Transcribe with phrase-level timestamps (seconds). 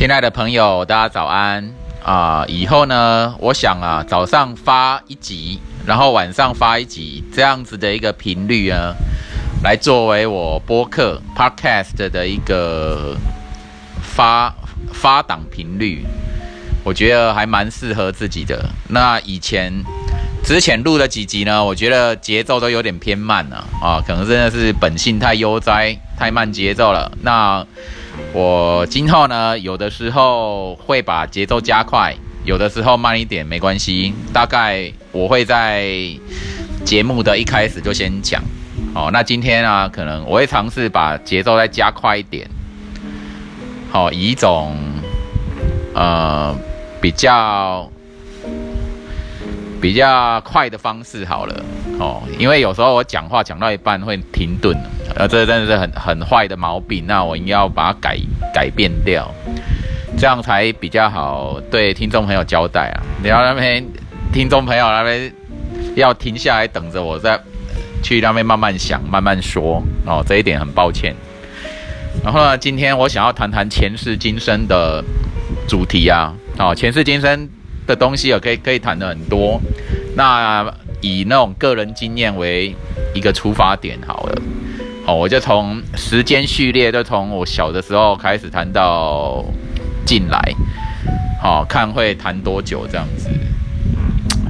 [0.00, 2.42] 亲爱的朋友，大家早安啊！
[2.48, 8.94] 以后呢，我想啊，早上发一集，然后晚上发一集，这样子的一个频率呢，
[9.62, 13.14] 来作为我播客 podcast 的一个
[14.00, 14.54] 发
[14.90, 16.06] 发档频率，
[16.82, 18.70] 我觉得还蛮适合自己的。
[18.88, 19.70] 那以前
[20.42, 27.12] 之前录了几集呢，我觉得节奏都有点偏慢了啊，可能真的是本性太悠哉，太慢节奏了。
[27.20, 27.62] 那
[28.32, 34.14] 我今后呢，有的时候会把节奏加快，有的时候慢一点没关系。
[34.32, 35.84] 大概我会在
[36.84, 38.40] 节目的一开始就先讲。
[38.94, 42.48] 好，那今天啊，可能我会尝试把节奏再加快一点。
[43.90, 44.76] 好，以一种
[45.92, 46.56] 呃
[47.00, 47.90] 比较
[49.80, 51.64] 比较快的方式好了。
[51.98, 54.76] 哦，因为有时候我讲话讲到一半会停顿。
[55.16, 58.18] 呃，这真的是很很坏的毛病，那我应该要把它改
[58.54, 59.28] 改变掉，
[60.16, 63.02] 这样才比较好对听众朋友交代啊。
[63.22, 63.84] 然后那边
[64.32, 65.32] 听众朋友那边
[65.96, 67.38] 要停下来等着我，再
[68.02, 70.24] 去那边慢慢想、慢慢说哦。
[70.26, 71.14] 这一点很抱歉。
[72.22, 75.02] 然后呢，今天我想要谈谈前世今生的
[75.68, 76.32] 主题啊。
[76.58, 77.48] 哦，前世今生
[77.90, 79.60] 的东西啊，可以可以谈的很多。
[80.16, 82.74] 那以那种个人经验为
[83.14, 84.42] 一个出发点好了。
[85.04, 89.44] 好，我就从时间序列，就从我小的时候开始谈到
[90.04, 90.40] 进来，
[91.42, 93.28] 好看会谈多久这样子。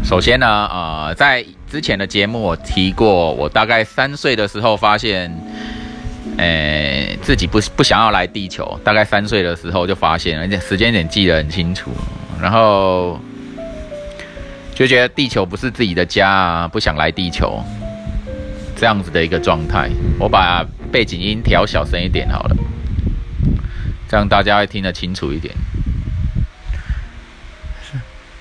[0.03, 5.33] 首先呢，呃，在之前的节目我提过，我大概三岁的时候发现，
[6.37, 8.79] 诶，自己不不想要来地球。
[8.83, 11.91] 大概三岁的时候就发现，而且时间点记得很清楚，
[12.43, 13.21] 然后
[14.81, 17.63] 就觉得地球不是自己的家啊，不想来地球。
[18.75, 22.57] 这样子的一个状态，我把背景音调小声一点好了，
[24.09, 25.55] 这样大家会听得清楚一点。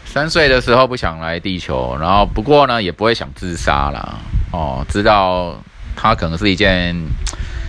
[0.06, 4.20] 三岁的时候不想来地球，然后不过呢也不会想自杀啦。
[4.54, 5.62] 哦，知道
[5.94, 6.96] 它可能是一件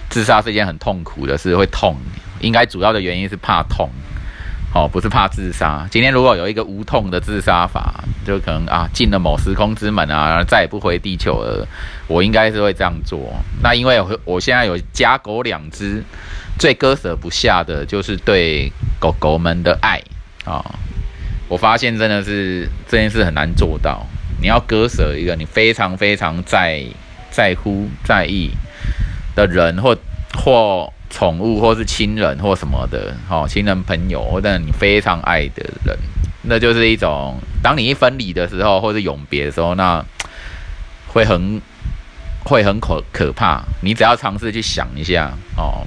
[0.08, 1.96] 自杀是一件很痛苦的事，会痛，
[2.38, 3.90] 应该主要的原因是怕痛。
[4.72, 5.84] 哦，不是怕自杀。
[5.90, 11.66] 今天如果有一个无痛的自杀法，就可能啊进了某时空之门啊，再也不回地球了。
[12.06, 13.34] 我应该是会这样做。
[13.60, 16.04] 那因为我我现在有家狗两只，
[16.56, 20.00] 最割舍不下的就是对狗狗们的爱
[20.44, 20.64] 啊。
[21.48, 24.06] 我发现真的是这件事很难做到。
[24.40, 26.84] 你要割舍一个你非常非常在
[27.28, 28.52] 在乎在意
[29.34, 29.98] 的人或
[30.34, 30.92] 或。
[31.10, 35.98] 宠物或是亲人或什么的，哦，亲人朋友或者你非常爱的人，
[36.42, 40.02] 那就是一种，当你一分离的时候，或是永别的时候，那
[41.08, 41.60] 会很
[42.44, 43.60] 会很可可怕。
[43.82, 45.84] 你只要尝试去想一下，哦，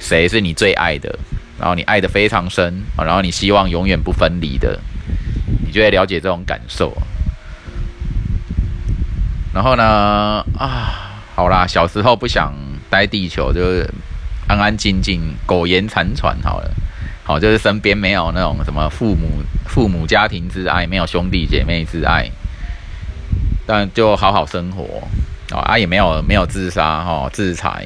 [0.00, 1.16] 谁是你最爱的，
[1.58, 4.76] 然后你爱的非常深，然后你希望永远不分离的，
[5.64, 6.92] 你就会了解这种感受。
[9.54, 12.52] 然后呢，啊，好啦，小时候不想
[12.90, 13.88] 待地球，就是。
[14.52, 16.70] 安安静静，苟延残喘好了，
[17.24, 22.30] 好就是身边没有那种什么父母、父母家庭之爱，没有兄弟姐妹之爱，
[23.66, 24.82] 但就好好生活
[25.52, 27.82] 哦啊，也没有没有自杀哈，自残，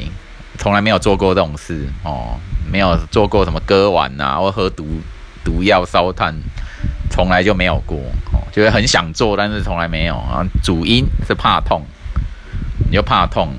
[0.58, 2.36] 从来没有做过这种事哦，
[2.68, 4.84] 没有做过什么割腕呐，或喝毒
[5.44, 6.34] 毒药烧炭，
[7.08, 7.96] 从来就没有过
[8.32, 11.86] 哦，就是很想做，但是从来没有啊，主因是怕痛，
[12.90, 13.54] 你就怕痛，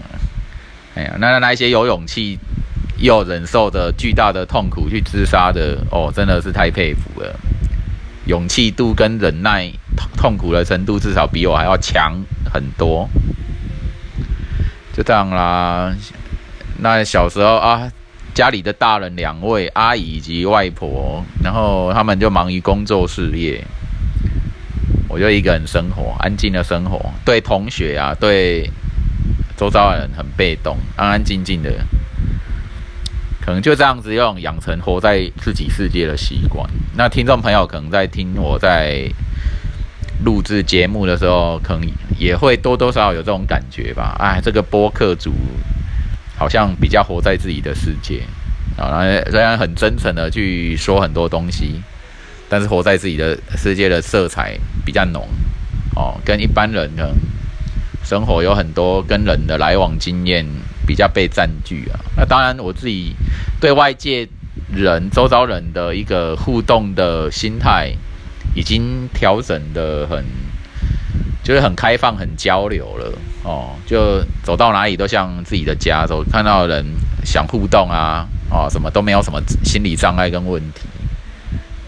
[0.95, 2.37] 哎呀，那那一些有勇气。
[2.99, 7.39] 又忍受着巨大的痛苦去自杀的哦，真的是太佩服了。
[8.25, 9.71] 勇气度跟忍耐
[10.17, 12.13] 痛苦的程度，至少比我还要强
[12.53, 13.07] 很多。
[14.93, 15.95] 就这样啦。
[16.79, 17.89] 那小时候啊，
[18.33, 23.63] 家里的大人两位阿姨以及外婆，然后他们就忙于工作事业，
[25.07, 26.99] 我就一个人生活，安静的生活。
[27.23, 28.69] 对同学啊，对
[29.55, 31.71] 周遭的人很被动，安安静静的。
[33.47, 36.69] 可能就这样子用养成活在自己世界的习惯。
[36.97, 39.09] 那听众朋友可能在听我在
[40.25, 41.89] 录制节目的时候，可能
[42.19, 44.17] 也会多多少少有这种感觉吧。
[44.19, 45.31] 哎，这个播客主
[46.37, 48.21] 好像比较活在自己的世界
[48.75, 51.81] 啊，然后虽然很真诚的去说很多东西，
[52.49, 55.25] 但是活在自己的世界的色彩比较浓
[55.95, 57.13] 哦，跟一般人呢
[58.03, 60.45] 生活有很多跟人的来往经验。
[60.87, 63.13] 比较被占据啊，那当然我自己
[63.59, 64.27] 对外界
[64.73, 67.91] 人、周遭人的一个互动的心态，
[68.55, 70.23] 已经调整的很，
[71.43, 73.13] 就是很开放、很交流了
[73.43, 73.75] 哦。
[73.85, 76.85] 就走到哪里都像自己的家，走看到人
[77.25, 80.87] 想互动啊，哦，什么都没有什么心理障碍跟问题。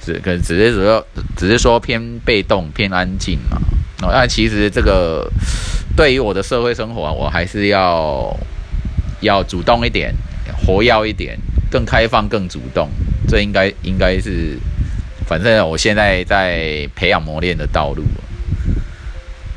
[0.02, 1.06] 只可只是说
[1.36, 3.58] 只是说偏被动偏安静嘛。
[4.02, 5.30] 哦，那其实这个
[5.96, 8.34] 对于我的社会生活，我还是要
[9.22, 10.14] 要主动一点，
[10.66, 11.38] 活跃一点，
[11.72, 12.90] 更开放、更主动。
[13.28, 14.58] 这应该应该是，
[15.28, 18.04] 反正我现在在培养磨练的道路。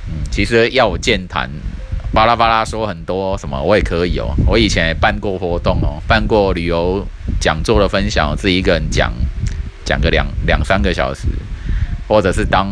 [0.09, 1.50] 嗯，其实要我健谈，
[2.12, 4.35] 巴拉巴拉说很多什么，我也可以哦。
[4.47, 7.06] 我以前也办过活动哦，办过旅游
[7.41, 9.12] 讲座的分享，自己一个人讲，
[9.85, 11.29] 讲个两两三个小时，
[12.06, 12.69] 或者是当。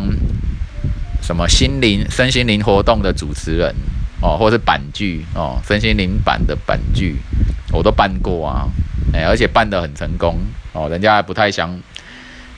[1.23, 3.73] 什么心灵、身心灵活动的主持人
[4.21, 7.17] 哦，或是板剧哦，身心灵版的板剧，
[7.73, 8.69] 我都办过啊，
[9.13, 10.39] 哎，而且办得很成功
[10.73, 11.81] 哦，人家还不太想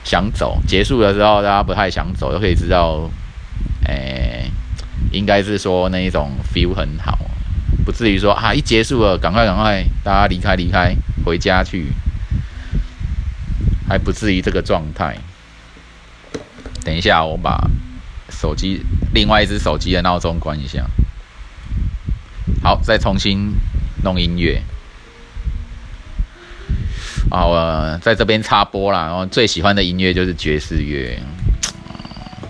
[0.03, 3.09] 想走，结束的时候大家不太想走，就可以知道，
[3.87, 4.45] 哎，
[5.11, 7.17] 应该是说那一种 feel 很好，
[7.85, 10.93] 不至于说啊一结束了，赶快赶快大家离开离开
[11.25, 11.87] 回家去，
[13.87, 15.17] 还不至于这个状态。
[16.83, 17.69] 等一下，我把。
[18.29, 18.81] 手机
[19.13, 20.83] 另外一只手机的闹钟关一下，
[22.61, 23.53] 好，再重新
[24.03, 24.61] 弄音乐。
[27.29, 29.05] 啊，我在这边插播啦。
[29.05, 31.17] 然后最喜欢的音乐就是爵士乐，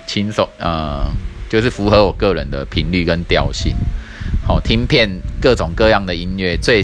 [0.05, 1.09] 轻松，呃，
[1.49, 3.75] 就是符合我个人的频率跟调性。
[4.45, 5.09] 好，听遍
[5.41, 6.83] 各种各样的音乐，最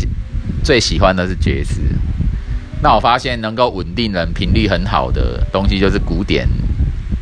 [0.64, 1.82] 最喜欢的是爵士。
[2.82, 6.48] 那我发现能够稳定人频率很好的东西就是古典。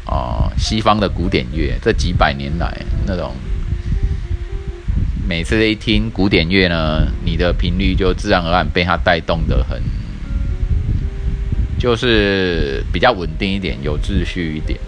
[0.06, 2.72] 哦，西方的古典乐，这几百年来
[3.06, 3.36] 那种，
[5.28, 9.78] 每次一听古典乐呢，你的频率就自然而然被它带动的很，
[11.78, 14.80] 就是比较稳定一点，有秩序一点。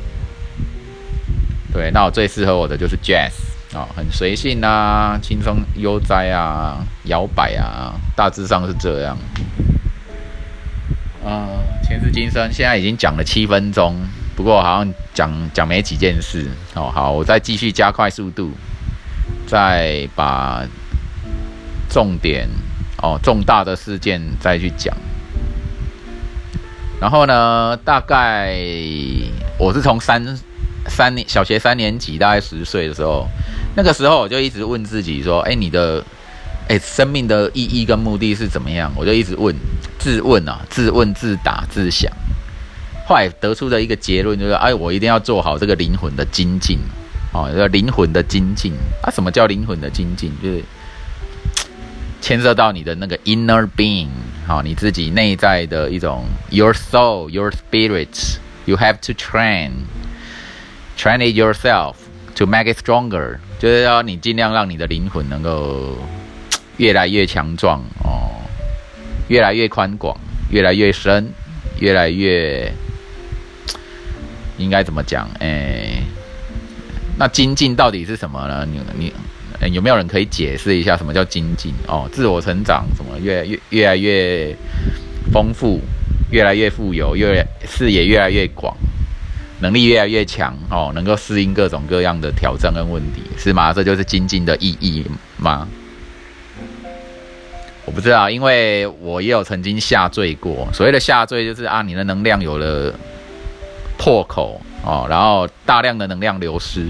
[1.74, 3.34] 对，那我最适合我的就是 jazz
[3.78, 9.18] 啊，很随性啊，轻松悠哉啊，摇摆啊，大致上是这样。
[11.26, 11.50] 啊，
[11.84, 13.94] 前世今生，现在已经讲了七分钟。
[14.38, 18.54] 不过好像讲讲没几件事哦，好，我再继续加快速度，
[19.48, 20.66] 再把
[21.90, 22.48] 重点
[23.02, 24.96] 哦重大的事件再去讲。
[27.02, 28.58] 然后呢，大概
[29.58, 30.22] 我是从三
[30.88, 33.26] 三年小学三年级，大概十岁的时候，
[33.76, 36.04] 那个时候我就一直问自己说：“哎，你的
[36.68, 39.56] 哎生命的意义跟目的是怎么样？”我就一直问
[39.98, 42.12] 自问啊，自问自答自想。
[43.08, 46.78] 后来得出的一个结论就是：哎，我一定要做好这个灵魂的精进，
[47.32, 48.74] 哦，叫灵魂的精进
[49.04, 49.12] 啊。
[49.12, 50.32] 什么叫灵魂的精进？
[50.42, 50.64] 就是
[52.22, 54.08] 牵涉到你的那个 inner being，
[54.48, 58.38] 好，你自己内在的一种 your soul, your spirit.
[58.66, 59.72] You have to train,
[60.98, 61.96] train it yourself
[62.36, 63.38] to make it stronger。
[63.58, 65.98] 就是要你尽量让你的灵魂能够
[66.78, 68.30] 越来越强壮哦，
[69.28, 70.16] 越来越宽广，
[70.52, 71.32] 越来越深，
[71.80, 72.72] 越来越。
[74.58, 75.30] 应该怎么讲？
[75.40, 75.99] 哎，
[77.20, 78.66] 那精进到底是什么呢？
[78.66, 78.80] 你
[79.68, 81.74] 你有没有人可以解释一下什么叫精进？
[81.86, 84.56] 哦，自我成长，什么越越越来越
[85.34, 85.82] 丰富，
[86.32, 88.74] 越来越富有，越视野越来越广，
[89.60, 93.74] 能力越来越强，哦，能够适应各种各样的挑战跟问题，是吗？
[93.74, 95.06] 这就是精进的意义
[95.36, 95.68] 吗？
[97.84, 100.70] 我不知道，因为我也有曾经下坠过。
[100.72, 102.94] 所谓的下坠，就是啊，你的能量有了。
[104.02, 106.88] 破口哦，然后大量的能量流失，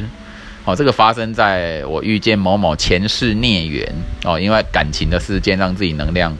[0.63, 3.91] 哦，这个发生在我遇见某某前世孽缘
[4.23, 6.35] 哦，因为感情的事件让自己能量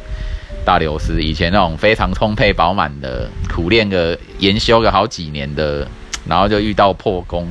[0.64, 1.24] 大流失。
[1.24, 5.88] 以前那种非常充沛饱满的苦练个研修个好几年的，
[6.28, 7.48] 然后就遇到破功，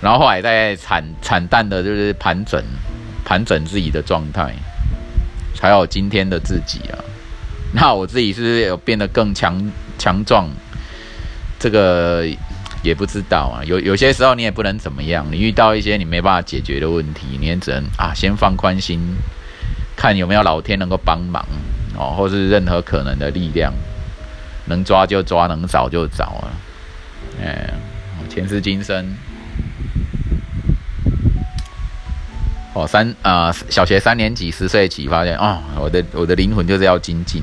[0.00, 2.62] 然后后来在惨惨淡的就是盘整
[3.24, 4.54] 盘整自己的状态，
[5.56, 6.98] 才有今天的自己啊。
[7.74, 10.48] 那我自己是不是有变得更强强壮？
[11.58, 12.26] 这个
[12.82, 19.00] 也不知道啊，有有些时候你也不能怎么样，你遇到一些你没办法解决的问题，你也只能啊先放宽心，
[19.96, 21.46] 看有没有老天能够帮忙
[21.96, 23.72] 哦，或是任何可能的力量，
[24.66, 26.50] 能抓就抓，能找就找啊。
[27.40, 27.72] 哎，
[28.28, 29.14] 前世今生，
[32.74, 37.42] 哦三啊小学三年级十岁起发现哦，我的我的灵魂就是要精进，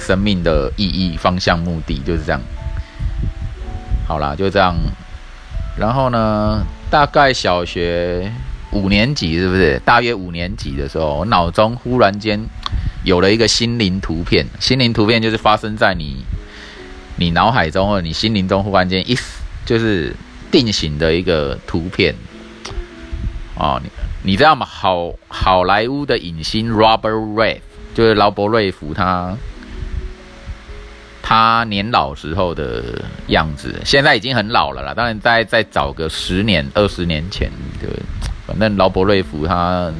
[0.00, 2.40] 生命的意义、方向、目的就是这样。
[4.10, 4.74] 好啦，就这样。
[5.78, 8.32] 然后呢，大概小学
[8.72, 9.80] 五年级是不是？
[9.84, 12.44] 大约五年级的时候，我脑中忽然间
[13.04, 14.44] 有了一个心灵图片。
[14.58, 16.24] 心灵图片就是发生在你
[17.18, 19.16] 你脑海中或者你心灵中，忽然间一
[19.64, 20.12] 就是
[20.50, 22.12] 定型的一个图片。
[23.54, 23.90] 哦，你
[24.24, 24.66] 你知道吗？
[24.66, 27.60] 好好莱坞的影星 Robert Red
[27.94, 28.92] 就是劳勃瑞福。
[28.92, 29.36] 他
[31.30, 32.82] 他年老时候的
[33.28, 34.92] 样子，现在已经很老了啦。
[34.92, 37.48] 当然，再再找个十年、二十年前，
[37.80, 37.88] 对，
[38.48, 39.92] 反正劳勃瑞福他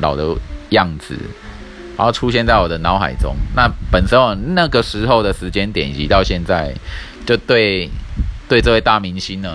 [0.00, 0.36] 老的
[0.68, 1.16] 样子，
[1.96, 3.34] 然后出现在我的脑海中。
[3.56, 6.74] 那本身那个时候的时间点，以及到现在，
[7.24, 7.90] 就对
[8.50, 9.48] 对这位大明星呢。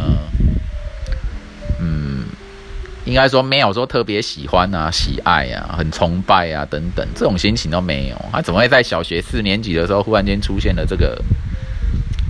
[3.08, 8.26] 应该说没有说特别喜欢啊、喜爱啊、很崇拜啊等等，这种心情都没有。
[8.34, 11.18] 他怎么会在小学四年级的时候忽然间出现了这个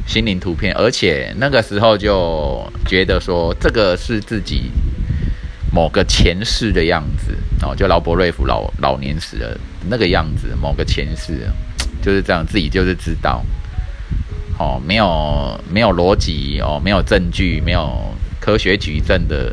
[0.06, 0.72] 心灵图片？
[0.76, 4.70] 而且那个时候就觉得说这个是自己
[5.74, 11.50] 某个前世的样子哦，就劳勃瑞夫老老年时的那个样子，某个前世
[12.04, 13.44] 就是这样，自己就是知道
[14.60, 19.52] 哦，没有没有逻辑哦，没有证据，没有科学举证的。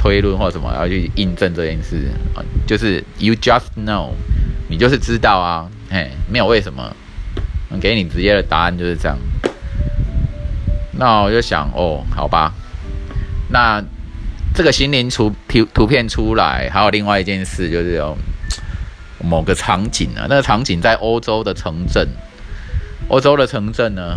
[0.00, 4.08] 推论或什么要去印证这件事啊，就是 you just know，
[4.66, 6.96] 你就是知道啊，嘿，没有为什么，
[7.78, 9.18] 给你直接的答案就是这样。
[10.92, 12.54] 那我就想，哦，好吧，
[13.50, 13.84] 那
[14.54, 18.16] 这个心灵图图图片出来，还有另外一件事，就是有
[19.22, 22.08] 某个场景啊，那个场景在欧洲的城镇，
[23.08, 24.16] 欧洲的城镇呢，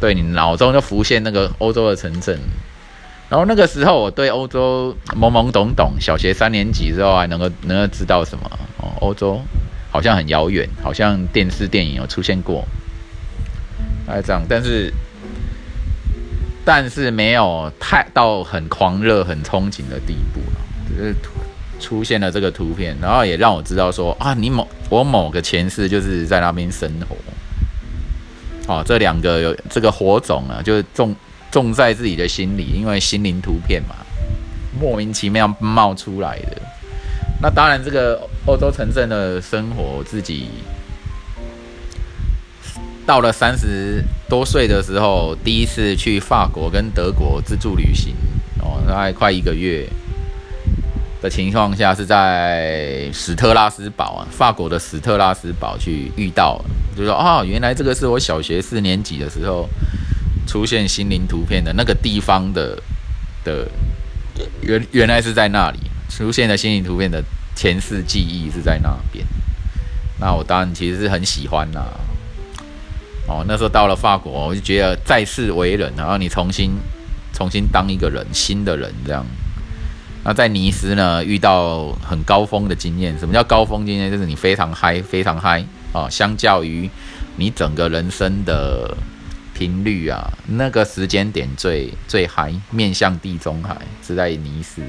[0.00, 2.40] 对你脑中就浮现那个欧洲的城镇。
[3.32, 8.44] 然后那个时候，我对欧洲懵懵懂懂，小学三年级之后还能够能够知道什么
[8.76, 8.92] 哦？
[9.00, 9.40] 欧洲
[9.90, 12.62] 好像很遥远，好像电视电影有出现过，
[14.06, 14.42] 大概这样。
[14.46, 14.92] 但是
[16.62, 21.14] 但是没有太到很狂热、很憧憬的地步了，只是
[21.80, 27.16] 出现了这个图片，然后也让我知道说啊，你某我某个前世就是在那边生活。
[28.66, 31.16] 哦，这两个有这个火种啊，就是种。
[31.52, 33.94] 种在自己的心里，因为心灵图片嘛，
[34.80, 36.62] 莫名其妙冒出来的。
[37.42, 40.48] 那当然，这个欧洲城镇的生活，自己
[43.04, 48.14] 到了三十多岁的时候，第一次去法国跟德国自助旅行，
[48.60, 49.86] 哦，大概快一个月
[51.20, 56.58] 的情况下，是在史特拉斯堡啊，法国的史特拉斯堡去遇到，
[56.96, 59.68] 就说啊，原来这个是我小学四年级的时候。
[60.52, 62.78] 出现心灵图片的那个地方的
[63.42, 63.66] 的
[64.60, 65.78] 原原来是在那里
[66.10, 67.24] 出现的心灵图片的
[67.56, 69.24] 前世记忆是在那边，
[70.20, 71.86] 那我当然其实是很喜欢啦。
[73.26, 76.72] 哦，那时候到了法国，我就觉得再世为人，然后你重新
[77.32, 79.24] 重新当一个人，新的人这样。
[80.22, 83.18] 那在尼斯呢，遇到很高峰的经验。
[83.18, 84.10] 什么叫高峰经验？
[84.10, 86.10] 就是你非常嗨，非常嗨啊！
[86.10, 86.90] 相较于
[87.36, 88.94] 你整个人生的。
[89.62, 94.82] 频率啊，那个时间点最最嗨，面向地中海是在尼斯，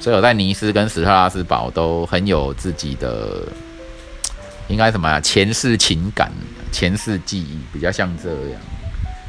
[0.00, 3.46] 所以我在尼斯跟史特拉斯堡都很有自己的，
[4.66, 5.20] 应该什么啊？
[5.20, 6.32] 前世情感、
[6.72, 8.60] 前世记忆，比较像这样。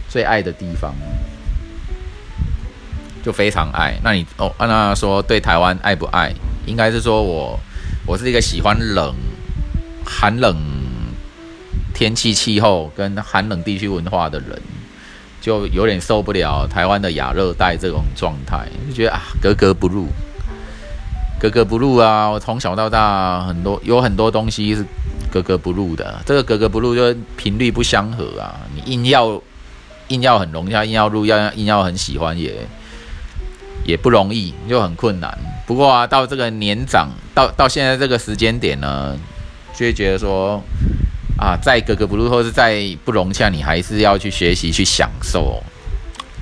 [0.07, 0.95] 最爱的地方，
[3.23, 3.99] 就非常爱。
[4.03, 6.33] 那你哦，那说对台湾爱不爱？
[6.65, 7.59] 应该是说我，
[8.07, 9.13] 我是一个喜欢冷、
[10.03, 10.78] 寒冷。
[11.93, 14.61] 天气、气候跟寒冷地区文化的人，
[15.41, 20.07] 就有点受不了台湾的亚热带这种状态，就觉得啊，格格不入，
[21.39, 22.29] 格格不入啊！
[22.29, 24.85] 我从小到大，很多有很多东西是
[25.31, 26.21] 格格不入的。
[26.25, 28.55] 这个格格不入，就频率不相合啊！
[28.75, 29.41] 你硬要
[30.09, 32.67] 硬要很融洽，硬要入，要硬要很喜欢，也
[33.85, 35.37] 也不容易，就很困难。
[35.65, 39.17] 不过啊，到这个年长，到到现在这个时间点呢，
[39.73, 40.61] 就会觉得说。
[41.39, 45.63] 啊，在格格不入或是在不融洽，你还是要去学习去享受，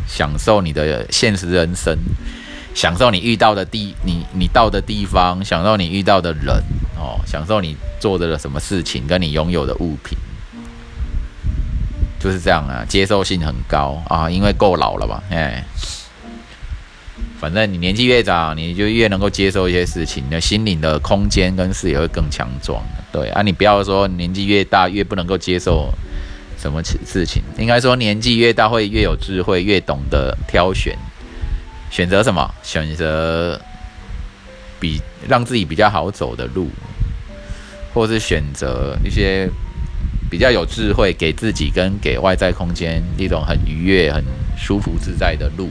[0.07, 1.95] 享受你的现实人生，
[2.73, 6.63] 享受你遇到的地，你你到的地方，享受你遇到的人，
[6.97, 10.17] 哦，享受你做的什么事情，跟你拥有的物品，
[12.19, 15.63] 就是这样啊，接受性很高啊，因为够老了吧，哎。
[17.39, 22.83] 反正你年纪越长，你就越能够接受一些事情，你的心灵的空间跟视野会更强壮。
[23.11, 25.93] 对啊，你不要说年纪越大越不能够接受
[26.59, 30.97] 什么事情，应该说年纪越大会越有智慧，越懂得挑选，
[31.91, 32.51] 选择什么？
[32.63, 33.61] 选择
[34.79, 36.69] 比让自己比较好走的路，
[37.93, 39.47] 或是选择一些
[40.29, 44.23] 比较有智慧，给自己跟给外在空间一种很愉悦、很
[44.57, 45.69] 舒服自在的路。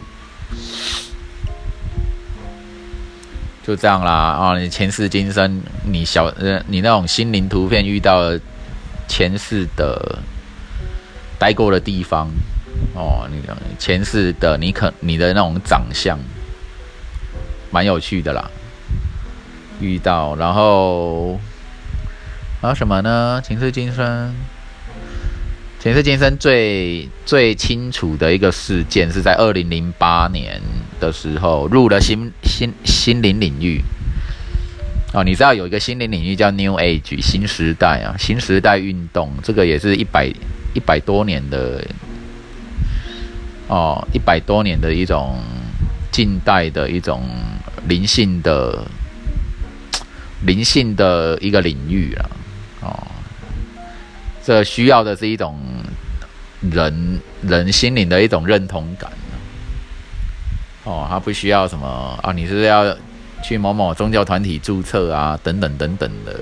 [3.67, 4.57] 就这样啦啊！
[4.57, 8.33] 你前世今生，你小呃，你那种心灵图片遇到
[9.09, 10.21] 前世的
[11.37, 12.29] 待过的地方
[12.95, 13.43] 哦，你
[13.77, 16.17] 前世的你可你的那种长相，
[17.73, 18.49] 蛮有趣的啦。
[19.81, 21.41] 遇到然后
[22.63, 23.43] 然后什么呢？
[23.45, 24.33] 前世今生，
[25.81, 30.63] 前世今生最最清楚的一个事件是在二零零八年
[31.01, 33.83] 的时候入了心心心灵领域。
[35.13, 40.31] 哦，你知道有一个心灵领域叫 New Age 新时代啊，新时代运动，这个也是一百
[40.75, 41.83] 一百多年的
[43.69, 45.39] 哦，一百多年的一种
[46.13, 47.23] 近代的一种
[47.89, 48.85] 灵性的
[50.45, 52.31] 灵性的一个领域啊，
[52.83, 53.07] 哦，
[54.45, 55.59] 这需要的是一种
[56.61, 59.11] 人人心灵的一种认同感
[60.87, 62.97] 哦，他不需要什么啊，你是要。
[63.45, 66.41] 去某某宗教团体注册啊，等等等等的。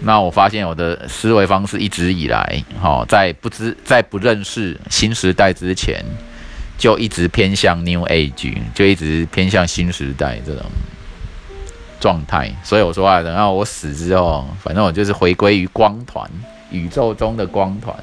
[0.00, 6.02] 那我发现我的思维方式一直以来，哈，在不知在不认识新时代之前，
[6.78, 10.64] 就一直偏向 New Age，就一直偏向新时代这种
[12.00, 12.50] 状态。
[12.64, 16.28] 所以我说啊，等到我死之后，反正我就是回归于光团，
[16.70, 17.94] 宇宙中的光团。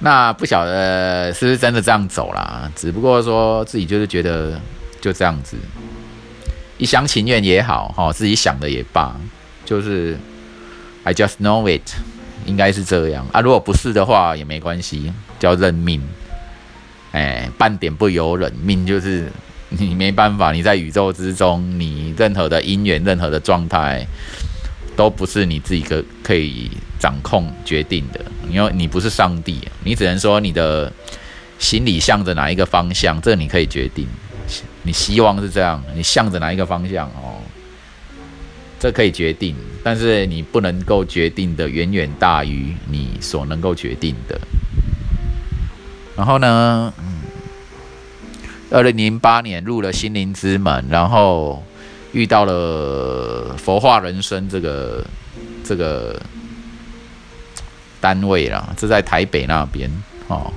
[0.00, 2.70] 那不晓得是不是真的这样走啦？
[2.76, 4.60] 只不过说自己就是觉得。
[5.00, 5.56] 就这样子，
[6.76, 9.14] 一厢情愿也好，哈，自己想的也罢，
[9.64, 10.18] 就是
[11.04, 11.88] I just know it，
[12.46, 13.40] 应该是这样啊。
[13.40, 16.02] 如果不是的话也没关系，叫认命。
[17.12, 19.30] 哎，半点不由人，命就是
[19.68, 20.50] 你没办法。
[20.50, 24.04] 你在宇宙之中，你任何的因缘、任何的状态，
[24.96, 28.20] 都不是你自己可可以掌控决定的。
[28.50, 30.92] 因为你不是上帝，你只能说你的
[31.58, 34.06] 心里向着哪一个方向，这你可以决定。
[34.82, 37.42] 你希望是这样，你向着哪一个方向哦？
[38.80, 44.40] 这可以决定，但是你不能够决定的远远大于你所能够决定的。
[46.16, 46.94] 然后呢，
[48.70, 51.62] 二零零八年入了心灵之门，然后
[52.12, 55.04] 遇到了佛化人生这个
[55.64, 56.22] 这个
[58.00, 59.90] 单位啦，这在台北那边
[60.28, 60.52] 哦。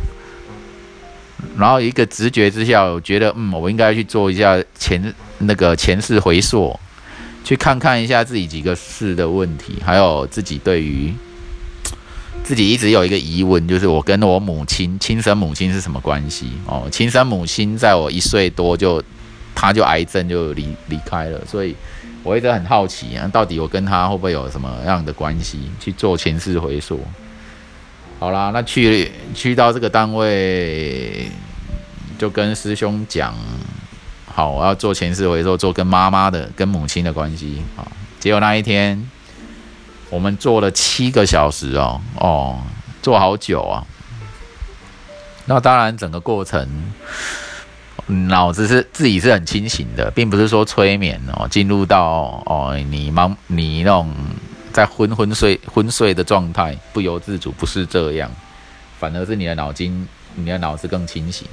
[1.58, 6.80] 然后一个直觉之下，我觉得，嗯，我应该去做一下前那个前世回溯，
[7.44, 11.12] 去看看一下自己几个事的问题，还有自己对于
[12.44, 16.52] 自己一直有一个疑问，就是我跟我母亲亲生母亲是什么关系？
[16.68, 19.04] 哦，亲生母亲在我一岁多就，
[19.56, 21.76] 她就癌症就离离开了，所以
[22.24, 25.60] 我一直很好奇啊，到底我跟她会不会有什么样的关系？
[25.80, 27.00] 去做前世回溯。
[28.22, 31.28] 好啦，那去去到这个单位，
[32.20, 33.34] 就跟师兄讲，
[34.28, 37.82] 好，我要做前世回溯，做跟妈妈的、跟母亲的关系啊。
[38.20, 39.10] 结果那一天，
[40.12, 42.60] 我们做了七个小时哦，哦，
[43.02, 43.84] 做好久啊。
[45.46, 46.94] 那当然，整个过程
[48.06, 54.14] 脑子是自己是很清醒的，并不是说催眠哦，进入到哦，你忙你那种。
[54.72, 58.32] 在昏昏睡昏睡的状态，不由自主，不是这样，
[59.00, 61.48] 反而是你的脑筋，你的脑子更清醒。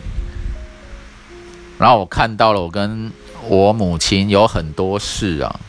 [1.78, 3.12] 然后我看到了，我跟
[3.48, 5.60] 我母亲有很多事啊。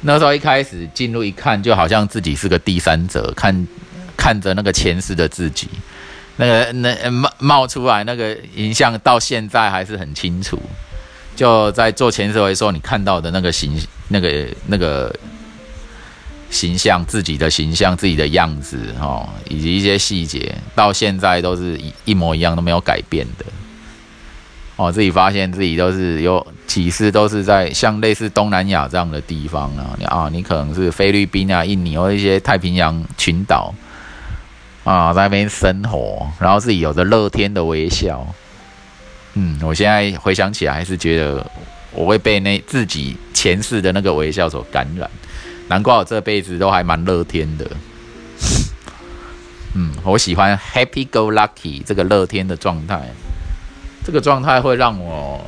[0.00, 3.66] 那时候一开始进入一看，就好像自己是个第三者，看
[4.16, 5.68] 看着那个前世的自己，
[6.36, 10.60] 那个那冒冒出来那个影像，到现在还是很清楚。
[11.36, 15.14] 就在做前世的时候，你看到的那个形，那个那个。
[16.52, 23.44] 形象，自己的形象，自己的样子，哦，以及一些细节，到现在都是一一模一样，都没有改变的。
[24.76, 33.72] 哦，自己发现自己都是有几次都是在像类似东南亚这样的地方啊，啊，你可能是菲律宾啊、印尼或一些太平洋群岛
[34.84, 38.26] 啊，在那边生活，然后自己有着乐天的微笑。
[39.34, 41.50] 嗯，我现在回想起来，还是觉得
[41.92, 45.08] 我会被那自己前世的那个微笑所感染。
[45.72, 47.66] 难怪我这辈子都还蛮乐天的，
[49.74, 53.08] 嗯，我喜欢 happy go lucky 这个乐天的状态，
[54.04, 55.42] 这个状态会让我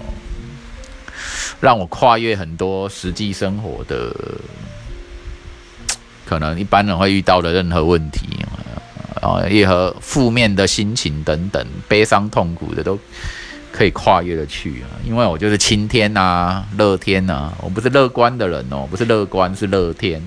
[1.60, 4.16] 让我跨越很多实际生活的
[6.24, 8.26] 可能一般人会遇到的任何问题，
[9.20, 12.98] 啊，任何负面的心情等等，悲伤痛苦的都。
[13.74, 20.22] 可以跨越的去啊，因为我就是晴天呐，乐天呐，我不是乐观的人哦，不是乐观，是乐天，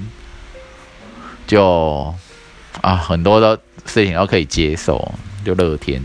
[1.48, 2.14] 就
[2.82, 5.14] 啊，很多的事情都可以接受，
[5.46, 6.04] 就乐天。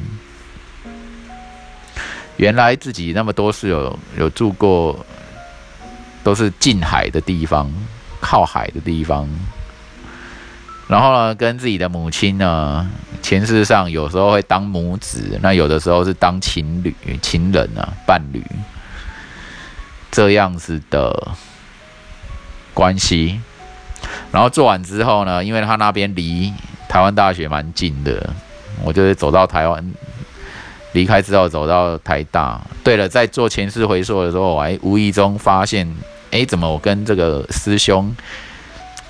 [2.36, 5.04] 原来自己那么多是有有住过，
[6.22, 7.68] 都是近海的地方，
[8.20, 9.28] 靠海的地方。
[10.92, 12.86] 然后呢，跟自己的母亲呢，
[13.22, 18.44] 前世上有时候会当母子，那有的时候是当情侣、情人啊、伴侣
[20.10, 21.32] 这样子的
[22.74, 23.40] 关系。
[24.30, 26.52] 然后做完之后呢，因为他那边离
[26.90, 28.28] 台湾大学蛮近的，
[28.84, 29.82] 我就是走到台湾，
[30.92, 32.60] 离开之后走到台大。
[32.84, 35.90] 对了，在做前世回溯的时候，我还无意中发现，
[36.32, 38.14] 哎，怎么我跟这个师兄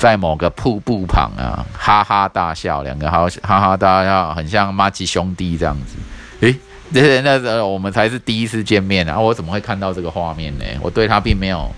[0.02, 5.94] 在某个瀑布旁啊，哈哈大笑，两个好哈哈大笑，很像妈吉兄弟这样子。
[6.40, 6.52] 诶，
[6.92, 10.64] 对那时候我们才是第一次见面啊，我怎么会看到这个画面呢？
[10.80, 11.70] 我对他并没有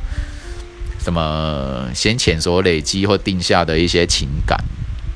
[0.98, 4.58] 什么先前所累积或定下的一些情感。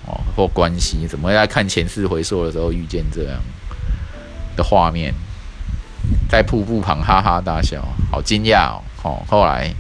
[0.07, 3.41] 哦，或关系，怎么在看前世回溯的时候遇见这样
[4.55, 5.15] 的画面，
[6.29, 8.85] 在瀑布旁哈哈大笑，好惊讶哦！
[9.03, 9.73] 哦，后来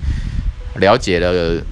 [0.76, 1.62] 了解了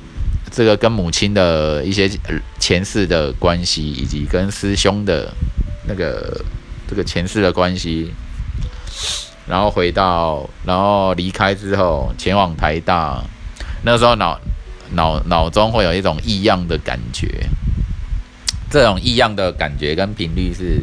[0.51, 2.11] 这个跟母亲的一些
[2.59, 5.33] 前世的关系，以及跟师兄的
[5.89, 6.45] 那个
[6.89, 8.13] 这个前世的关系，
[9.47, 13.23] 然后回到，然后离开之后前往台大，
[13.83, 14.41] 那时候脑
[14.93, 17.29] 脑脑中会有一种异样的感觉。
[18.69, 20.83] 这种异样的感觉跟频率是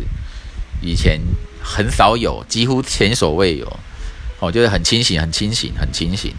[0.81, 1.19] 以前
[1.61, 3.79] 很少有，几乎前所未有。
[4.39, 6.33] 我觉得很清醒，很清醒，很清醒。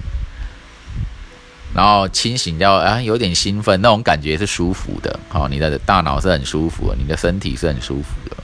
[1.75, 5.19] 然后清醒掉啊，有点兴奋，那种感觉是舒服的。
[5.29, 8.37] 好，你的大脑是很舒服的，你的身体是很舒服的。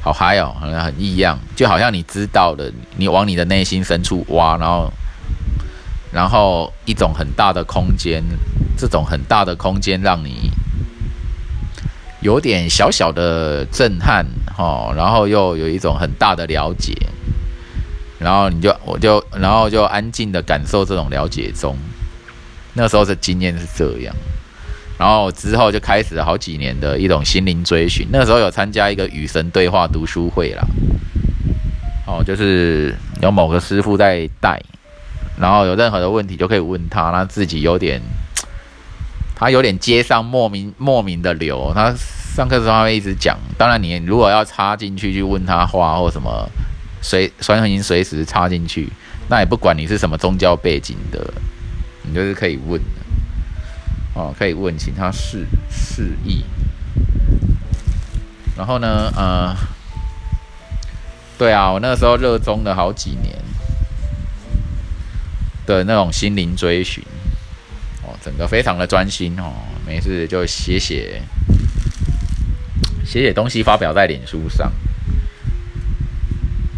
[0.00, 4.92] 好嗨哦，好像很异样，就好像你知道的，你往你的内心深处挖，然后，
[6.12, 8.24] 然后一种很大的空间，
[8.78, 10.50] 这种很大的空间让你。
[12.22, 16.92] 有点小小的震撼，哈，然后又有一种很大的了解，
[18.18, 21.76] 然后你就我就然后就安静的感受这种了解中，
[22.76, 24.14] 那时候的经验是这样，
[24.98, 30.62] 然后之后就开始了好几年的一种心灵追寻，那时候有参加一个与神对话读书会啦，
[32.06, 34.62] 哦，就是有某个师傅在带，
[35.40, 38.00] 然后有任何的问题就可以问他，他自己有点。
[39.38, 41.94] 他有点接上莫名莫名的流，他
[42.34, 43.36] 上课时候他会一直讲。
[43.58, 46.48] 当然，你如果要插进去去问他话或什么，
[47.02, 48.88] 随传音随时插进去，
[49.28, 51.22] 那也不管你是什么宗教背景的，
[52.06, 52.80] 你就是可以问。
[54.14, 56.42] 哦，可以问，请他示示意。
[58.56, 59.54] 然后呢，呃，
[61.36, 63.36] 对啊，我那个时候热衷了好几年
[65.66, 67.04] 的那种心灵追寻
[68.04, 68.16] 哦。
[68.24, 69.52] 整个非常的专心哦，
[69.86, 71.20] 没事就写写
[73.04, 74.72] 写写东西发表在脸书上，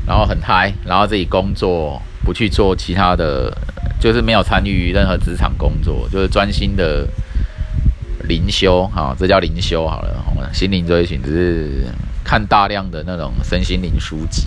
[0.05, 3.57] 然后很嗨，然后自己工作不去做其他的，
[4.01, 7.07] 就是没有参与任何职场工作，就是专心的
[8.25, 11.87] 灵修哈，这叫灵修好了，心灵追寻只是
[12.25, 14.47] 看大量的那种身心灵书籍，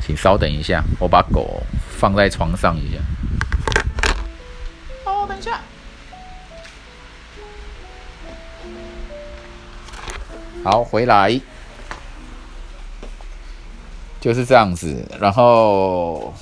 [0.00, 2.98] 请稍等一下，我把狗放在床上一下。
[10.62, 11.40] 好，回来
[14.20, 16.34] 就是这样子，然后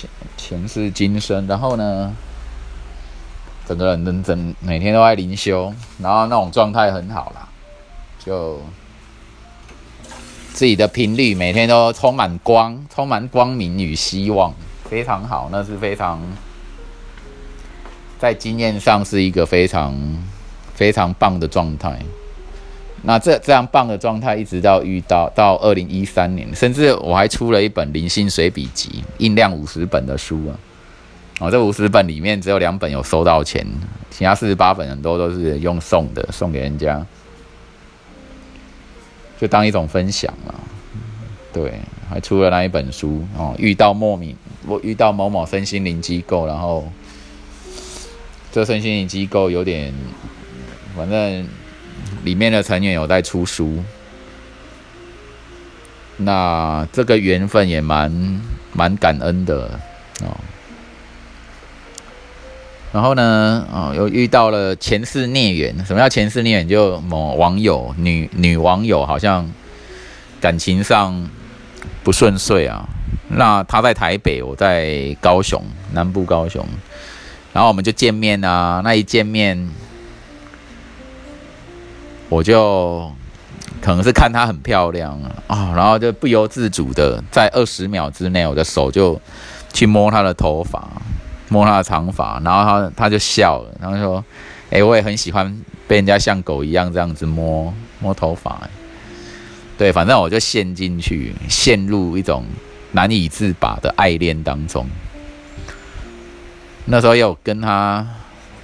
[0.00, 2.14] 前前世今生，然后呢，
[3.66, 7.48] 整个人认真，每天都在灵修，然后那种状态很好啦，
[8.24, 8.60] 就
[10.54, 16.20] 自己的频率每天都充满光，充满光明与希望，非常好，那是非常。
[18.18, 19.94] 在经验上是一个非常
[20.74, 21.98] 非常棒的状态。
[23.02, 30.58] 那这这样棒的状态，一直到遇到到二零一三年，甚至我还出了一本灵性随笔集，印量五十本的书啊。
[31.40, 33.66] 哦，这五十本里面只有两本有收到钱，
[34.10, 37.04] 其他四十八本很多都是用送的，送给人家，
[39.40, 40.54] 就当一种分享嘛。
[41.52, 41.72] 对，
[42.08, 44.36] 还出了那一本书哦，遇到莫名，
[44.66, 46.84] 我遇到某某身心灵机构，然后。
[48.52, 49.94] 这身心灵机构有点，
[50.96, 51.46] 反正
[52.24, 53.82] 里面的成员有在出书，
[56.16, 58.40] 那这个缘分也蛮
[58.72, 59.78] 蛮感恩的
[60.22, 60.36] 哦。
[62.92, 65.72] 然后呢，哦，又遇到了前世孽缘。
[65.86, 66.68] 什么叫前世孽缘？
[66.68, 69.48] 就某网友女女网友好像
[70.40, 71.30] 感情上
[72.02, 72.88] 不顺遂啊。
[73.28, 76.66] 那她在台北，我在高雄南部高雄。
[77.52, 79.70] 然后我们就见面啊，那一见面，
[82.30, 83.12] 我就
[83.82, 89.20] 可能是看她很漂亮啊，然后就不由自主的在二十秒之内，我的手就
[89.72, 90.88] 去摸她的头发，
[91.48, 94.24] 摸她的长发，然后她她就笑了，然后说
[94.70, 98.58] ：“哎，我也很喜欢被人家像狗一样这样子摸摸头发。”
[99.76, 102.44] 对，反正我就陷进去，陷入一种
[102.92, 104.86] 难以自拔的爱恋当中。
[106.84, 108.06] 那时候有跟他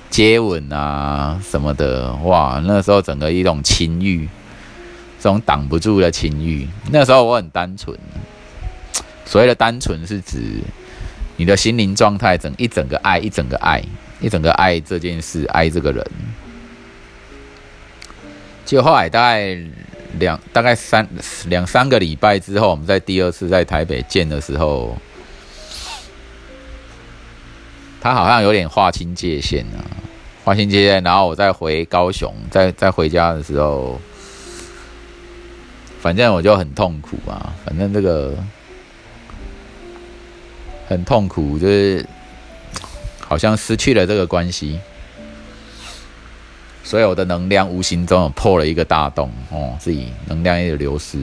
[0.08, 4.26] 接吻啊什么的，哇，那时候整个一种情欲，
[5.18, 6.66] 这种挡不住的情欲。
[6.90, 7.98] 那时候我很单纯，
[9.24, 10.60] 所谓的单纯是指
[11.36, 13.82] 你的心灵状态整一整个爱，一整个爱，
[14.20, 16.06] 一整个爱这件事，爱这个人。
[18.64, 19.58] 就后来大概
[20.18, 21.06] 两大概三
[21.46, 24.96] 两三个礼拜之后，我们在第二次在台北见的时候。
[27.98, 29.82] 他好像有点划清界限啊，
[30.46, 31.02] 划清界限。
[31.02, 34.00] 然后我再回高雄，再再回家的时候，
[36.00, 37.52] 反正我就很痛苦啊。
[37.64, 38.32] 反正这个
[40.86, 42.06] 很痛苦，就是
[43.18, 44.78] 好像失去了这个关系，
[46.84, 51.20] 所以我的能量无形中破了一个大洞哦，自己能量一直流失。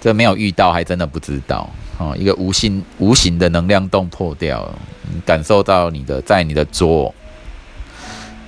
[0.00, 2.16] 这没有遇到，还真的不知道哦。
[2.18, 4.66] 一个无形无形的能量洞破掉。
[5.26, 7.14] 感受到你的在你的左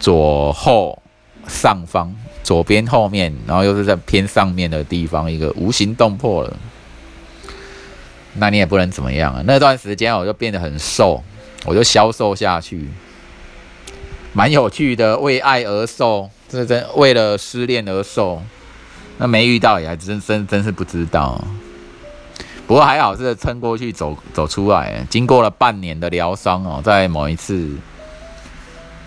[0.05, 1.03] 左后
[1.49, 6.55] 上方左边后面，然后又是在偏上面的地方，一个无形洞破了，
[8.35, 9.43] 那你也不能怎么样啊。
[9.47, 11.25] 那段时间我就变得很瘦，
[11.64, 12.87] 我就消瘦下去，
[14.35, 18.43] 蛮有趣的，为爱而瘦，这真为了失恋而瘦，
[19.17, 21.43] 那没遇到也还真真真是不知道。
[22.67, 27.71] 不过还好是撑过去走走出来，经过了半年的疗伤哦，在某一次，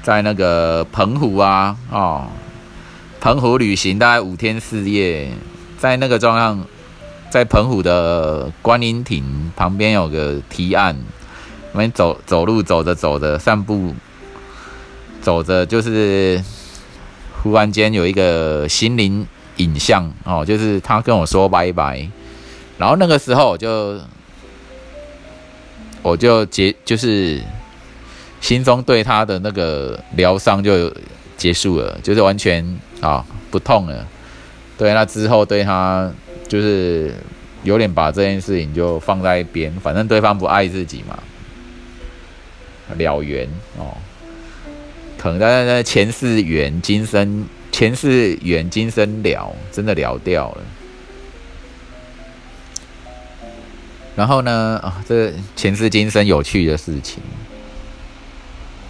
[0.07, 2.27] 在那个澎湖啊哦，
[3.19, 5.29] 澎湖旅行大概五天四夜，
[5.77, 6.65] 在那个状况，
[7.29, 10.95] 在澎湖的观音亭旁边有个堤岸，
[11.73, 13.93] 我们走走路走着走着散步，
[15.21, 16.41] 走着就是
[17.43, 22.09] 忽然间有一个心灵影像哦，就是他跟我说拜拜。
[22.77, 23.99] 然后那个时候我就，
[26.01, 27.43] 我就结就是
[28.47, 30.89] 心中对他的那个疗伤就
[31.35, 32.65] 结束了，就是完全
[33.01, 34.07] 啊不痛了。
[34.77, 36.09] 对，那之后对他
[36.47, 37.13] 就是
[37.63, 41.19] 有点把这件事情就放在一边，反正对方不爱自己嘛，
[42.95, 43.45] 了缘
[43.77, 43.97] 哦，
[45.17, 50.61] 可能在在前世缘今生前世缘今生了，真的了掉了。
[54.15, 54.79] 然后呢？
[54.81, 57.21] 啊，这前世今生有趣的事情，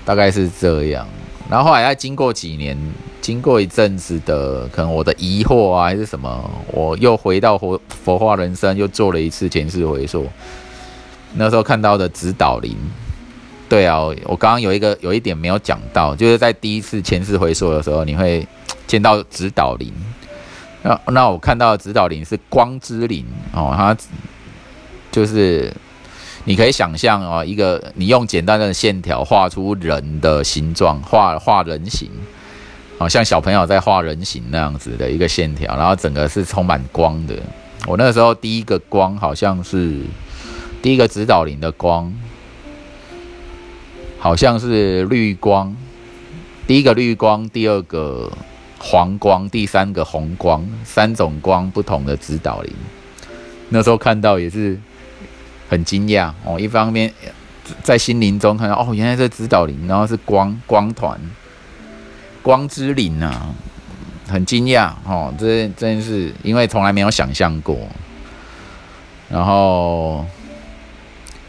[0.08, 1.06] 大概是这样。
[1.50, 2.78] 然后后来要经过几年，
[3.20, 10.26] 经过一阵子的可能我的疑惑啊，还是什么，我又回到佛佛化人生，又做了一次前世回溯。
[11.36, 12.78] 那时候看到的指导灵，
[13.68, 18.48] 对啊，我刚刚有一个有一点没有讲到，就是在第一次前世回溯的时候，你会
[18.88, 19.94] 见到指导灵。
[20.84, 23.98] 那那我看到的指导灵是光之灵哦，它。
[25.10, 25.74] 就是
[26.48, 32.10] 你可以想象啊，一个你用简单的线条画出人的形状，画画人形，
[32.98, 37.36] 好像小朋友在画人形那样子的一个线条，然后整个是充满光的。
[37.86, 40.00] 我那个时候第一个光好像是
[40.82, 42.14] 第一个指导灵的光，
[44.18, 45.76] 好像是绿光，
[46.66, 48.32] 第一个绿光，第二个
[48.80, 52.74] 黄光，第三个红光，三种光不同的指导灵。
[53.68, 54.80] 那时候看到也是。
[55.70, 57.12] 很惊讶哦，一方面
[57.84, 61.20] 在心灵中看到哦，原来是指导灵，然后是光光团，
[62.42, 63.54] 光之灵啊，
[64.28, 67.78] 很惊讶哦，这真是因为从来没有想象过，
[69.30, 70.26] 然后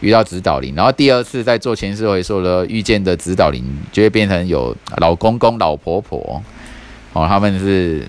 [0.01, 6.43] 遇到指导灵，然后第二次在做前世回溯的遇见的指导灵，就会变成有老公公、老婆婆
[7.13, 8.05] 哦，他们是。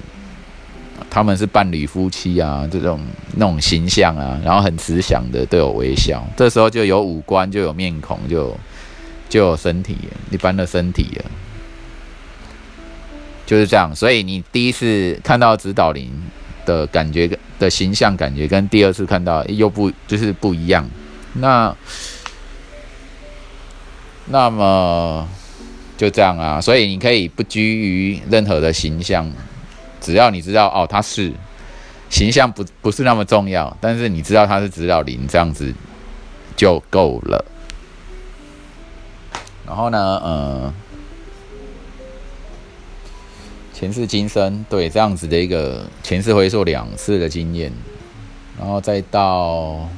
[1.10, 3.00] 他们是伴侣夫妻啊，这种
[3.34, 8.56] 那种形象啊，然后很慈祥的对我微笑，这时候就有五官，就有面孔，就
[9.28, 9.96] 就有身体，
[10.30, 11.24] 一般的身体了，
[13.44, 13.92] 就是这样。
[13.92, 16.08] 所以你第一次看到指导灵
[16.64, 20.88] 的感觉的形象，感觉跟第二次看到又不就是不一样。
[21.34, 21.74] 那
[24.26, 25.28] 那么
[25.96, 29.28] 就这样啊，所以你可以不拘于任何的形象。
[30.00, 31.32] 只要你知道哦，他是
[32.08, 35.72] 形象不不是那么重要，但是你知道他是指导灵这样子
[36.56, 37.44] 就够了。
[39.66, 40.74] 然后呢，呃，
[43.72, 47.72] 前世今生对这样子的一个前世回溯两次的经验，
[48.58, 49.88] 然后再到，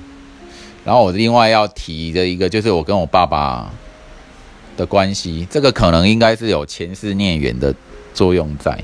[0.85, 3.71] 然后我另外要提的一个就是我跟我爸爸
[4.77, 7.75] 的关系，这个可能应该是有前世孽缘的
[8.13, 8.79] 作用在。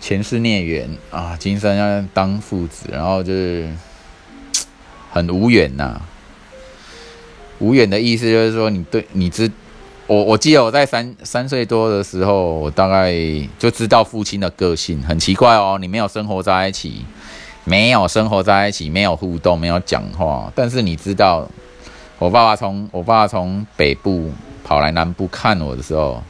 [0.00, 3.68] 前世孽缘啊，今生要当父子，然后就是
[5.12, 6.00] 很无缘呐。
[7.58, 9.50] 无缘的意思就是说，你对你知
[10.06, 13.12] 我我记得我在三三岁多的时候，我大概
[13.58, 15.76] 就知道父亲的个性很奇怪哦。
[15.78, 17.04] 你没有生活在一起，
[17.64, 21.46] 没有生活在一起，没有互动，没有讲话，但是你知道，
[22.18, 24.32] 我爸爸从我爸爸从北部
[24.64, 26.22] 跑来南部看我的时候，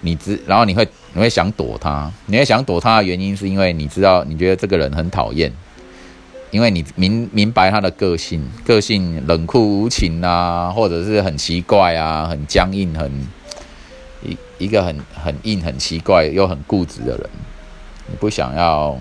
[0.00, 5.52] 你知，然后你会你会想躲他，你会想躲他的原因是因为你知道，你觉得这个人很讨厌。
[6.50, 13.08] 因为你明明白他的个性，个性冷酷无情啊，或者是很奇怪啊，很僵硬，很
[14.24, 17.30] 一一个很很硬、很奇怪又很固执的人，
[18.08, 18.98] 你不想要，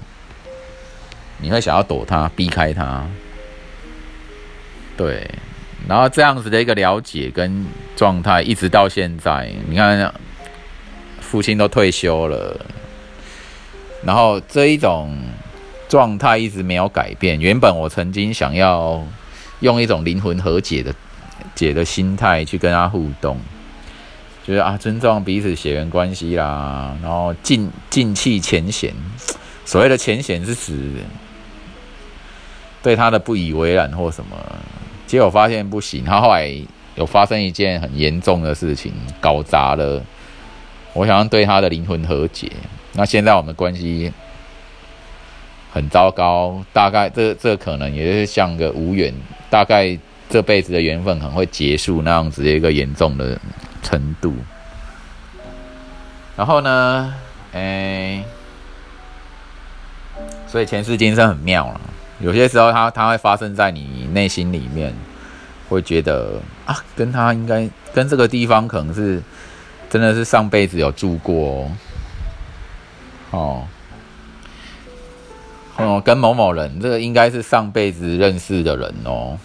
[1.42, 3.04] 你会想要躲他，避开他，
[4.96, 5.28] 对，
[5.88, 10.14] 然后这样子的一个了解跟状态，一直到现在，你看，
[11.30, 12.60] 父亲都退休了，
[14.04, 15.16] 然后这一种。
[15.90, 17.42] 状态一直没有改变。
[17.42, 19.04] 原本我曾经想要
[19.62, 20.94] 用一种灵魂和解的
[21.56, 23.36] 解的心态去跟他互动，
[24.46, 28.94] 觉得啊，尊重彼此血缘关系啦，然后尽尽弃前嫌。
[29.66, 30.78] 所谓的前嫌是指
[32.84, 34.38] 对他的不以为然或什么。
[35.08, 36.56] 结果发现不行，他后来
[36.94, 40.06] 有发生一件很严重的事情，搞砸了。
[40.94, 42.52] 我想要对他的灵魂和解。
[42.94, 44.12] 那现在我们关系。
[45.72, 49.14] 很糟糕，大概这这可能也是像个无缘，
[49.52, 49.96] 大概
[50.28, 53.40] 这辈子的缘分可能会结束那样子的一个严重的
[53.84, 54.34] 程度。
[56.36, 57.14] 然后呢，
[57.54, 58.24] 哎，
[60.48, 61.80] 所以前世今生很妙了。
[62.20, 64.92] 有些时候，它它会发生在你内心里面，
[65.70, 69.22] 会觉得啊，跟他应该跟这个地方可能是
[69.90, 71.72] 真的是上辈子有住过哦。
[73.32, 73.68] 哦，
[75.78, 79.38] 哦跟某某人，这个应该是上辈子认识的人哦。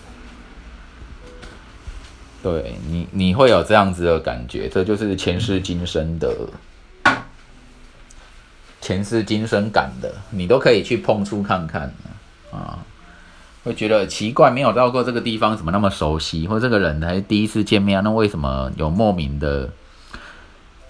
[2.43, 6.31] 对你，你会有这样子的感觉，这就是前世今生的
[8.83, 11.91] 前世今生感的，你都可以去碰触看看
[12.53, 12.79] 啊。
[13.65, 16.47] 会觉得奇怪，没有到过这个地方，怎么那么熟悉？
[16.47, 19.71] 或这个人还是第一次见面，那为什么有莫名的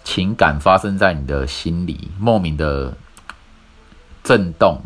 [0.05, 2.95] 情感发生在你的心里，莫名的
[4.23, 4.83] 震动？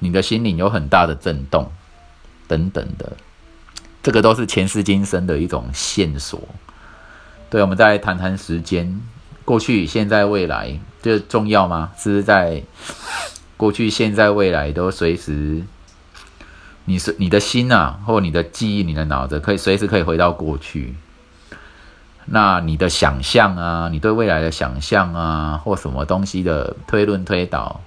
[0.00, 1.70] 你的心灵有很大的震动，
[2.48, 3.12] 等等的，
[4.02, 6.40] 这个都是前世今生的一种线索。
[7.50, 9.02] 对，我们再谈谈时间，
[9.44, 11.92] 过去、现在、未来，这重要吗？
[11.98, 12.62] 是在
[13.58, 15.62] 过去、现在、未来都随时，
[16.86, 20.94] 你是你的心啊，或你的记忆、你的脑子，可以随时可以回到过去。
[22.32, 27.80] 那你的想象啊，你对未来的想象啊，或什么东西的推论推导。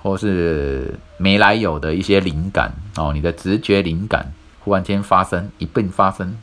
[0.00, 6.38] 或是没来有的一些灵感哦，你的直觉灵感忽然间发生，一并发生，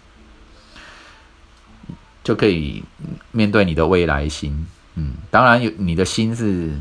[2.21, 2.83] 就可以
[3.31, 4.67] 面对你的未来心。
[4.95, 6.77] 嗯，当然有你的心是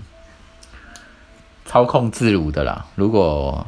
[1.64, 2.84] 操控自如的啦。
[2.96, 3.64] 如果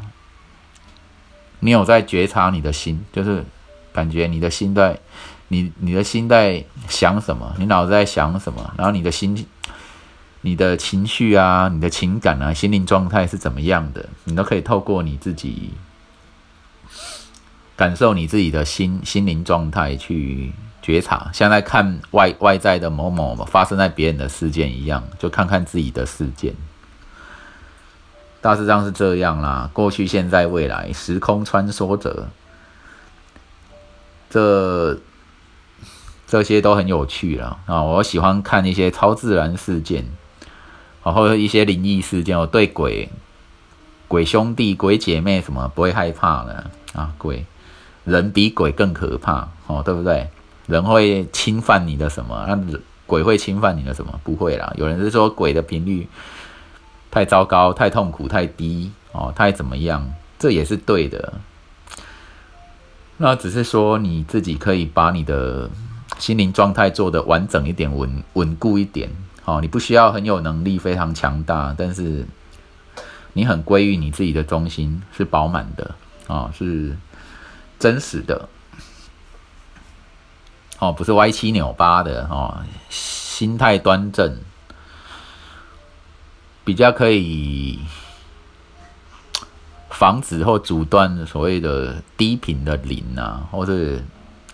[1.60, 3.44] 你有在觉察你的心，就是
[3.92, 4.98] 感觉你的心在
[5.48, 9.46] 你你的心在想什么，你脑子在想什么，然后你的心。
[10.42, 14.08] 你的情绪啊，你的情感啊，心灵状态是怎么样的？
[14.22, 15.72] 你都可以透过你自己
[17.74, 26.54] 感受你自己的心心灵状态去觉察，像在看外外在的某某发生在别人的事件一样，就看看自己的事件。
[28.40, 32.28] 大致上是这样啦，过去、现在、未来，时空穿梭着，
[34.30, 34.96] 这
[36.26, 37.82] 这些都很有趣了啊！
[37.82, 40.04] 我喜欢看一些超自然事件。
[41.04, 43.08] 然后一些灵异事件，我对鬼、
[44.08, 47.14] 鬼兄弟、鬼姐妹什么不会害怕的啊？
[47.16, 47.46] 鬼
[48.04, 50.28] 人比鬼更可怕哦，对不对？
[50.66, 52.44] 人会侵犯你的什么？
[52.48, 54.20] 那鬼会侵犯你的什么？
[54.24, 54.72] 不会啦。
[54.76, 56.08] 有人是说鬼的频率
[57.08, 60.12] 太糟糕、太痛苦、太低哦，太怎么样？
[60.40, 61.34] 这也是对的。
[63.18, 65.70] 那只是说你自己可以把你的
[66.18, 69.10] 心灵状态做的完整一点、稳稳固一点。
[69.44, 72.26] 哦，你不需要很有能力、非常强大，但是
[73.34, 75.94] 你很归于你自己的中心，是饱满的
[76.26, 76.96] 啊，是
[77.78, 78.48] 真实的。
[80.78, 82.58] 哦，不是歪七扭八的哦，
[82.90, 84.36] 心态端正，
[86.64, 87.78] 比较可以
[89.90, 94.04] 防止或阻断所谓的低频的灵啊，或是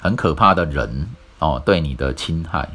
[0.01, 1.09] 很可怕的人
[1.43, 2.69] 哦对你的侵害。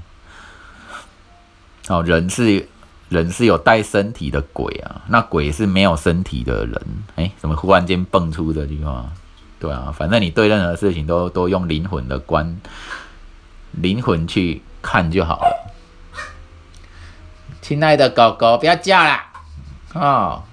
[1.88, 2.68] 哦，人是
[3.08, 6.82] 人是有带身体的鬼啊，那鬼是没有身体的人。
[7.16, 9.06] 哎，怎么忽然间蹦出这句话？
[9.58, 12.60] 对啊，反正你对任何事情都都用灵魂的观
[13.72, 15.74] 灵魂去看就好了。
[17.62, 19.20] 亲爱的狗狗，不要叫了
[19.94, 20.44] 哦。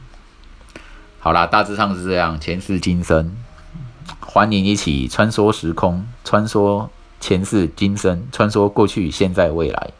[1.18, 3.36] 好啦，大致上是这样，前世今生，
[4.20, 6.88] 欢迎一起穿梭时空，穿梭
[7.24, 9.90] 前世今生，穿梭过去、现在、未来，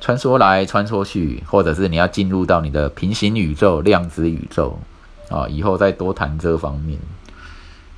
[0.00, 4.78] 穿梭来，穿梭去，或者是你要进入到你的平行宇宙、量子宇宙
[5.28, 7.00] 啊，以后再多谈这方面。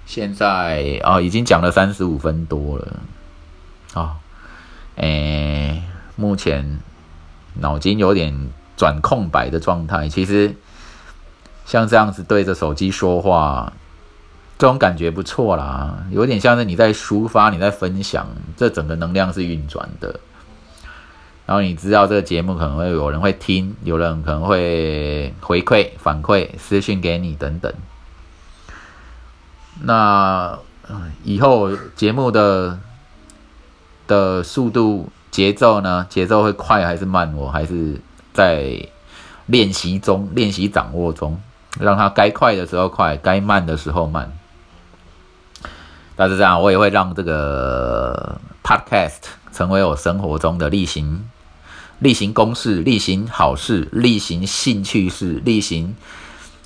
[0.06, 2.96] 现在啊，已经讲了三十五分多了
[3.92, 4.16] 啊，
[4.96, 5.82] 诶，
[6.16, 6.80] 目前
[7.60, 8.48] 脑筋有点
[8.78, 10.56] 转空白的状态，其实。
[11.64, 13.72] 像这样子对着手机说话，
[14.62, 20.20] 这种感觉不错啦，有点像是你在抒发、你在分享，这整个能量是运转的。
[21.46, 27.74] 然后你知道这个节目可能会有人会听，有人可能会回馈、反馈、私信给你等等。
[29.80, 30.56] 那
[31.24, 32.78] 以后节目的
[34.06, 36.06] 的速度、节奏呢？
[36.08, 37.34] 节奏会快还是慢？
[37.34, 38.00] 我还是
[38.32, 38.86] 在
[39.46, 41.40] 练习中、练习掌握中。
[41.80, 44.30] 让它该快的时候快，该慢的时候慢。
[46.22, 51.28] 但是这样，我也会让这个 podcast 成为我生活中的例行、
[51.98, 55.96] 例行公事、例行好事、例行兴趣事、例行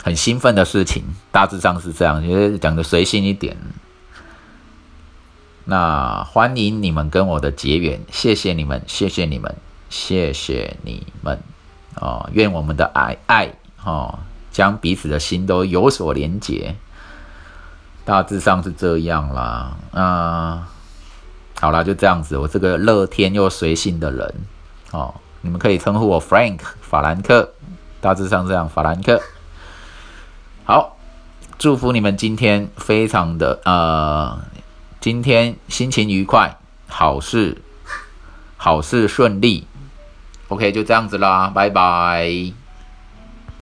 [0.05, 1.05] 很兴奋的事情。
[1.33, 3.57] 大致上是这样，因为讲的随性一点。
[5.65, 9.57] 那欢迎你们跟我的结缘，谢谢你们，谢谢你们，
[9.89, 11.41] 谢谢你们
[11.95, 12.29] 哦！
[12.35, 13.51] 愿我们的爱爱
[13.83, 14.19] 哦。
[14.53, 16.77] 将彼此的心都有所连结，
[18.07, 19.77] 大致上是这样啦。
[19.93, 20.69] 啊，
[21.61, 22.39] 好啦，就这样子。
[22.39, 24.35] 我这个乐天又随性的人，
[24.93, 27.53] 哦，你们可以称呼我 Frank 法兰克。
[28.01, 29.21] 大致上这样，法兰克。
[30.65, 30.97] 好，
[31.59, 34.39] 祝福你们今天非常的呃，
[35.01, 37.61] 今天心情愉快，好事
[38.57, 39.67] 好事顺利。
[40.49, 42.66] OK，就这样子啦，拜拜。